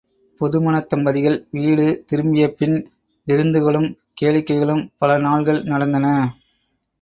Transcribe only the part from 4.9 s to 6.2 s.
பல நாள்கள் நடந்தன.